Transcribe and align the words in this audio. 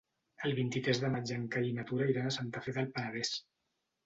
El 0.47 0.53
vint-i-tres 0.59 1.01
de 1.03 1.11
maig 1.15 1.33
en 1.35 1.43
Cai 1.57 1.69
i 1.73 1.75
na 1.75 1.85
Tura 1.91 2.09
iran 2.15 2.31
a 2.31 2.33
Santa 2.39 2.65
Fe 2.65 2.75
del 2.79 2.89
Penedès. 2.97 3.37